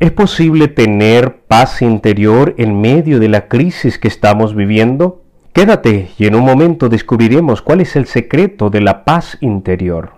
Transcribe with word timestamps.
¿Es 0.00 0.12
posible 0.12 0.68
tener 0.68 1.40
paz 1.48 1.82
interior 1.82 2.54
en 2.56 2.80
medio 2.80 3.18
de 3.18 3.28
la 3.28 3.48
crisis 3.48 3.98
que 3.98 4.06
estamos 4.06 4.54
viviendo? 4.54 5.22
Quédate 5.52 6.10
y 6.16 6.28
en 6.28 6.36
un 6.36 6.44
momento 6.44 6.88
descubriremos 6.88 7.62
cuál 7.62 7.80
es 7.80 7.96
el 7.96 8.06
secreto 8.06 8.70
de 8.70 8.80
la 8.80 9.04
paz 9.04 9.36
interior. 9.40 10.12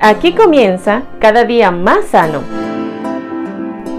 Aquí 0.00 0.32
comienza 0.34 1.02
cada 1.20 1.44
día 1.44 1.70
más 1.70 2.06
sano. 2.06 2.40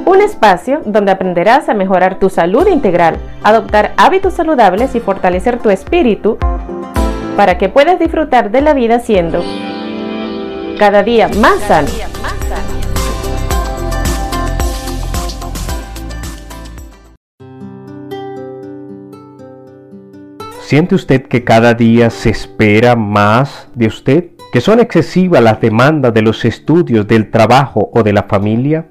Un 0.05 0.19
espacio 0.19 0.81
donde 0.83 1.13
aprenderás 1.13 1.69
a 1.69 1.73
mejorar 1.73 2.19
tu 2.19 2.29
salud 2.29 2.67
integral, 2.67 3.15
adoptar 3.43 3.93
hábitos 3.95 4.33
saludables 4.33 4.93
y 4.93 4.99
fortalecer 4.99 5.59
tu 5.59 5.69
espíritu 5.69 6.37
para 7.37 7.57
que 7.57 7.69
puedas 7.69 7.97
disfrutar 7.97 8.51
de 8.51 8.59
la 8.59 8.73
vida 8.73 8.99
siendo 8.99 9.41
cada 10.77 11.01
día 11.01 11.29
más 11.29 11.61
sano. 11.61 11.87
¿Siente 20.73 20.95
usted 20.95 21.21
que 21.27 21.43
cada 21.43 21.75
día 21.75 22.09
se 22.09 22.31
espera 22.31 22.95
más 22.95 23.69
de 23.75 23.85
usted? 23.85 24.31
¿Que 24.51 24.59
son 24.59 24.79
excesivas 24.79 25.43
las 25.43 25.61
demandas 25.61 26.15
de 26.15 26.23
los 26.23 26.45
estudios, 26.45 27.07
del 27.07 27.29
trabajo 27.29 27.91
o 27.93 28.01
de 28.01 28.11
la 28.11 28.23
familia? 28.23 28.87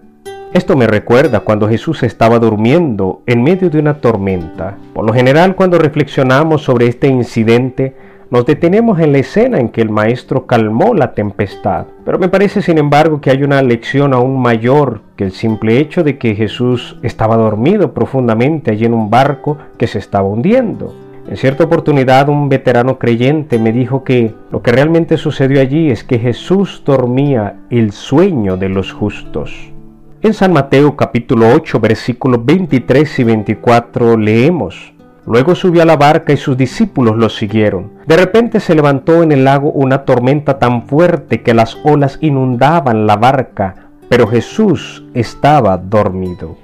Esto 0.52 0.77
me 0.77 0.86
recuerda 0.86 1.41
cuando 1.41 1.68
Jesús 1.68 2.05
estaba 2.05 2.38
durmiendo 2.38 3.22
en 3.27 3.42
medio 3.42 3.68
de 3.68 3.80
una 3.80 3.95
tormenta. 3.95 4.77
Por 4.95 5.05
lo 5.05 5.12
general 5.12 5.56
cuando 5.56 5.77
reflexionamos 5.77 6.62
sobre 6.62 6.86
este 6.86 7.08
incidente, 7.08 7.96
nos 8.30 8.46
detenemos 8.46 9.00
en 9.00 9.10
la 9.10 9.19
escena 9.19 9.58
en 9.58 9.70
que 9.70 9.83
el 9.83 9.91
maestro 9.91 10.46
calmó 10.46 10.94
la 10.94 11.14
tempestad. 11.14 11.86
Pero 12.05 12.16
me 12.20 12.28
parece 12.28 12.62
sin 12.62 12.78
embargo 12.78 13.20
que 13.20 13.30
hay 13.30 13.42
una 13.42 13.60
lección 13.60 14.14
aún 14.14 14.41
mayor 14.41 15.00
que 15.16 15.24
el 15.24 15.33
simple 15.33 15.78
hecho 15.78 16.05
de 16.05 16.16
que 16.16 16.36
Jesús 16.36 16.96
estaba 17.02 17.36
dormido 17.36 17.92
profundamente 17.92 18.70
allí 18.70 18.84
en 18.84 18.94
un 18.94 19.11
barco 19.11 19.58
que 19.78 19.89
se 19.89 19.98
estaba 19.98 20.28
hundiendo. 20.28 20.94
En 21.28 21.37
cierta 21.37 21.65
oportunidad 21.65 22.28
un 22.28 22.48
veterano 22.48 22.98
creyente 22.98 23.59
me 23.59 23.73
dijo 23.73 24.03
que 24.03 24.34
lo 24.51 24.61
que 24.61 24.73
realmente 24.73 25.17
sucedió 25.17 25.61
allí 25.61 25.91
es 25.91 26.03
que 26.03 26.19
Jesús 26.19 26.83
dormía 26.84 27.61
el 27.70 27.92
sueño 27.92 28.56
de 28.56 28.69
los 28.69 28.92
justos. 28.92 29.73
En 30.20 30.34
San 30.34 30.53
Mateo 30.53 30.97
capítulo 30.97 31.48
8 31.55 31.81
versículos 31.81 32.45
23 32.45 33.19
y 33.20 33.25
24 33.25 34.17
leemos, 34.17 34.92
Luego 35.25 35.55
subió 35.55 35.83
a 35.83 35.84
la 35.84 35.97
barca 35.97 36.33
y 36.33 36.37
sus 36.37 36.56
discípulos 36.56 37.17
lo 37.17 37.29
siguieron. 37.29 37.92
De 38.07 38.17
repente 38.17 38.59
se 38.59 38.75
levantó 38.75 39.23
en 39.23 39.31
el 39.31 39.45
lago 39.45 39.70
una 39.70 40.05
tormenta 40.05 40.59
tan 40.59 40.83
fuerte 40.83 41.42
que 41.42 41.55
las 41.55 41.79
olas 41.84 42.19
inundaban 42.20 43.07
la 43.07 43.17
barca, 43.17 43.77
pero 44.09 44.27
Jesús 44.27 45.05
estaba 45.14 45.77
dormido. 45.79 46.57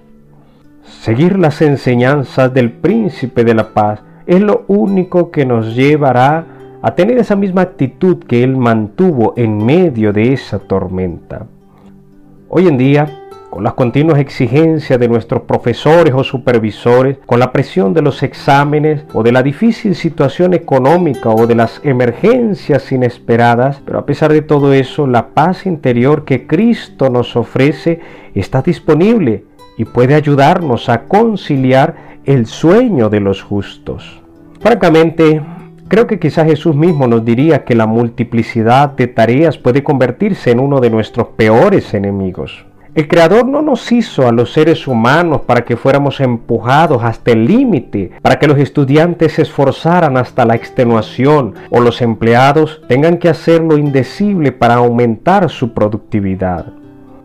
Seguir 0.83 1.39
las 1.39 1.63
enseñanzas 1.63 2.53
del 2.53 2.73
príncipe 2.73 3.45
de 3.45 3.55
la 3.55 3.69
paz 3.69 4.01
es 4.29 4.43
lo 4.43 4.65
único 4.69 5.31
que 5.31 5.47
nos 5.47 5.75
llevará 5.75 6.45
a 6.83 6.95
tener 6.95 7.17
esa 7.17 7.35
misma 7.35 7.63
actitud 7.63 8.19
que 8.19 8.45
Él 8.45 8.59
mantuvo 8.59 9.33
en 9.37 9.65
medio 9.65 10.13
de 10.13 10.35
esa 10.35 10.59
tormenta. 10.59 11.47
Hoy 12.51 12.69
en 12.69 12.77
día, 12.77 13.09
con 13.49 13.65
las 13.65 13.73
continuas 13.73 14.19
exigencias 14.19 15.01
de 15.01 15.09
nuestros 15.09 15.43
profesores 15.43 16.13
o 16.15 16.23
supervisores, 16.23 17.17
con 17.25 17.41
la 17.41 17.53
presión 17.53 17.95
de 17.95 18.03
los 18.03 18.23
exámenes 18.23 19.07
o 19.15 19.23
de 19.23 19.33
la 19.33 19.43
difícil 19.43 19.95
situación 19.95 20.53
económica 20.53 21.31
o 21.31 21.47
de 21.47 21.55
las 21.55 21.81
emergencias 21.83 22.93
inesperadas, 22.93 23.81
pero 23.83 23.99
a 23.99 24.05
pesar 24.05 24.31
de 24.31 24.43
todo 24.43 24.75
eso, 24.75 25.07
la 25.07 25.29
paz 25.29 25.65
interior 25.65 26.27
que 26.27 26.47
Cristo 26.47 27.09
nos 27.09 27.35
ofrece 27.35 28.01
está 28.35 28.61
disponible 28.61 29.45
y 29.79 29.87
puede 29.87 30.15
ayudarnos 30.15 30.91
a 30.91 31.05
conciliar 31.05 32.08
el 32.29 32.45
sueño 32.45 33.09
de 33.09 33.21
los 33.21 33.43
justos. 33.43 34.21
Francamente, 34.61 35.41
creo 35.89 36.07
que 36.07 36.19
quizás 36.19 36.47
Jesús 36.47 36.77
mismo 36.77 37.07
nos 37.07 37.25
diría 37.25 37.65
que 37.65 37.75
la 37.75 37.87
multiplicidad 37.87 38.91
de 38.91 39.07
tareas 39.07 39.57
puede 39.57 39.83
convertirse 39.83 40.51
en 40.51 40.61
uno 40.61 40.81
de 40.81 40.91
nuestros 40.91 41.29
peores 41.29 41.95
enemigos. 41.95 42.67
El 42.95 43.09
Creador 43.09 43.47
no 43.47 43.63
nos 43.63 43.91
hizo 43.93 44.29
a 44.29 44.33
los 44.33 44.53
seres 44.53 44.87
humanos 44.87 45.41
para 45.47 45.65
que 45.65 45.79
fuéramos 45.79 46.21
empujados 46.21 47.03
hasta 47.03 47.31
el 47.31 47.47
límite, 47.47 48.11
para 48.21 48.39
que 48.39 48.47
los 48.47 48.59
estudiantes 48.59 49.33
se 49.33 49.43
esforzaran 49.43 50.19
hasta 50.19 50.45
la 50.45 50.55
extenuación 50.55 51.55
o 51.71 51.81
los 51.81 52.03
empleados 52.03 52.83
tengan 52.89 53.17
que 53.17 53.31
hacer 53.31 53.63
lo 53.63 53.79
indecible 53.79 54.53
para 54.53 54.75
aumentar 54.75 55.49
su 55.49 55.73
productividad. 55.73 56.67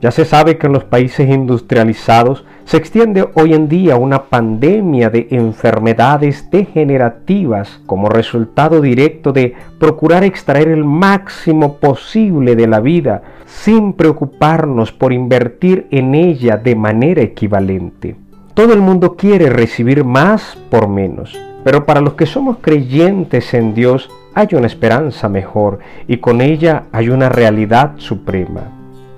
Ya 0.04 0.12
se 0.12 0.26
sabe 0.26 0.58
que 0.58 0.68
en 0.68 0.74
los 0.74 0.84
países 0.84 1.30
industrializados 1.30 2.44
se 2.66 2.76
extiende 2.76 3.26
hoy 3.36 3.54
en 3.54 3.70
día 3.70 3.96
una 3.96 4.24
pandemia 4.26 5.10
de 5.10 5.30
enfermedades 5.32 6.52
degenerativas 6.52 7.80
como 7.86 8.10
resultado 8.10 8.82
directo 8.82 9.32
de 9.32 9.56
procurar 9.80 10.26
extraer 10.26 10.68
el 10.68 10.84
máximo 10.84 11.78
posible 11.78 12.58
de 12.58 12.68
la 12.68 12.82
vida 12.82 13.24
sin 13.46 13.94
preocuparnos 13.94 14.92
por 14.92 15.14
invertir 15.14 15.88
en 15.90 16.16
ella 16.16 16.58
de 16.58 16.76
manera 16.76 17.22
equivalente. 17.22 18.18
Todo 18.56 18.74
el 18.74 18.82
mundo 18.82 19.16
quiere 19.16 19.50
recibir 19.50 20.04
más 20.04 20.58
por 20.70 20.90
menos, 20.90 21.34
pero 21.64 21.86
para 21.86 22.02
los 22.02 22.16
que 22.16 22.26
somos 22.26 22.58
creyentes 22.60 23.54
en 23.54 23.74
Dios 23.74 24.10
hay 24.34 24.50
una 24.52 24.68
esperanza 24.68 25.30
mejor 25.30 25.80
y 26.10 26.18
con 26.18 26.42
ella 26.42 26.88
hay 26.92 27.08
una 27.08 27.30
realidad 27.30 27.94
suprema. 28.00 28.73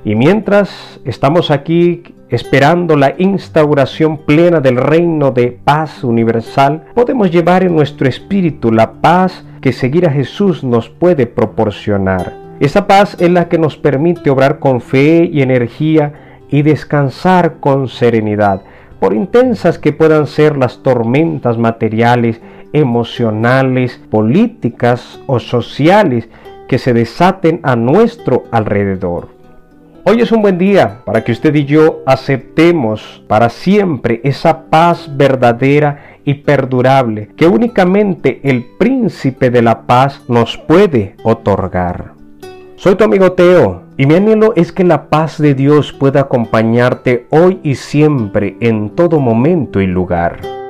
Y 0.06 0.14
mientras 0.14 1.00
estamos 1.04 1.50
aquí 1.50 2.04
esperando 2.30 2.96
la 2.96 3.16
instauración 3.18 4.20
plena 4.20 4.60
del 4.60 4.78
reino 4.78 5.32
de 5.32 5.48
paz 5.48 6.04
universal, 6.04 6.86
podemos 6.94 7.32
llevar 7.32 7.64
en 7.64 7.76
nuestro 7.76 8.08
espíritu 8.08 8.72
la 8.72 8.94
paz 9.02 9.44
que 9.62 9.74
seguir 9.74 10.08
a 10.08 10.12
Jesús 10.12 10.64
nos 10.64 10.90
puede 10.90 11.26
proporcionar. 11.26 12.34
Esa 12.60 12.86
paz 12.86 13.18
es 13.20 13.32
la 13.32 13.50
que 13.50 13.58
nos 13.58 13.78
permite 13.78 14.30
obrar 14.30 14.60
con 14.60 14.80
fe 14.80 15.28
y 15.34 15.42
energía 15.42 16.14
y 16.52 16.62
descansar 16.62 17.56
con 17.60 17.88
serenidad, 17.88 18.62
por 19.00 19.12
intensas 19.12 19.80
que 19.80 19.92
puedan 19.92 20.28
ser 20.28 20.56
las 20.56 20.84
tormentas 20.84 21.58
materiales, 21.58 22.42
emocionales, 22.74 24.00
políticas 24.12 25.20
o 25.26 25.40
sociales 25.40 26.30
que 26.68 26.78
se 26.78 26.94
desaten 26.94 27.60
a 27.64 27.76
nuestro 27.76 28.44
alrededor. 28.52 29.35
Hoy 30.08 30.22
es 30.22 30.32
un 30.32 30.44
buen 30.44 30.60
día 30.60 31.02
para 31.04 31.24
que 31.24 31.32
usted 31.32 31.56
y 31.56 31.66
yo 31.66 32.04
aceptemos 32.06 33.24
para 33.28 33.50
siempre 33.50 34.22
esa 34.24 34.66
paz 34.66 35.10
verdadera 35.18 36.20
y 36.24 36.36
perdurable 36.36 37.30
que 37.36 37.48
únicamente 37.48 38.40
el 38.44 38.64
príncipe 38.78 39.50
de 39.50 39.64
la 39.64 39.88
paz 39.88 40.22
nos 40.28 40.60
puede 40.60 41.16
otorgar. 41.24 42.14
Soy 42.76 42.94
tu 42.94 43.04
amigo 43.04 43.32
Teo 43.32 43.82
y 43.98 44.06
mi 44.06 44.14
anhelo 44.14 44.54
es 44.56 44.72
que 44.72 44.84
la 44.84 45.10
paz 45.10 45.40
de 45.40 45.56
Dios 45.56 45.92
pueda 45.92 46.22
acompañarte 46.22 47.26
hoy 47.32 47.60
y 47.64 47.74
siempre 47.74 48.58
en 48.60 48.92
todo 48.92 49.20
momento 49.20 49.82
y 49.82 49.88
lugar. 49.88 50.65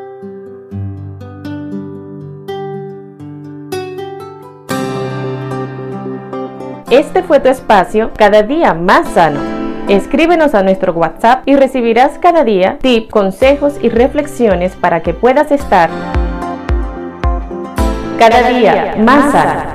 Este 6.97 7.23
fue 7.23 7.41
tu 7.41 7.49
espacio 7.49 8.11
cada 8.15 8.41
día 8.41 8.73
más 8.73 9.09
sano. 9.09 9.41
Escríbenos 9.89 10.55
a 10.55 10.63
nuestro 10.63 10.93
WhatsApp 10.93 11.45
y 11.45 11.57
recibirás 11.57 12.17
cada 12.19 12.45
día 12.45 12.77
tips, 12.79 13.11
consejos 13.11 13.73
y 13.81 13.89
reflexiones 13.89 14.77
para 14.77 15.01
que 15.01 15.13
puedas 15.13 15.51
estar 15.51 15.89
cada, 18.17 18.47
día, 18.47 18.95
más 18.97 19.29
sano. 19.33 19.74